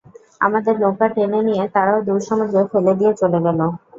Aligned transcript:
আমাদের 0.41 0.73
নৌকা 0.81 1.07
টেনে 1.15 1.39
নিয়ে 1.47 1.63
তারাও 1.75 1.99
দূর 2.07 2.19
সমুদ্রে 2.27 2.61
ফেলে 2.71 2.93
দিয়ে 2.99 3.13
চলে 3.21 3.39
গেল। 3.45 3.59